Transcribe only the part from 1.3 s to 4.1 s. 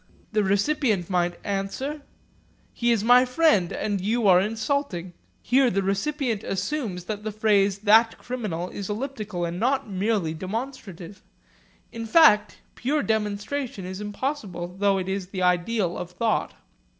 answer, 'He is my friend and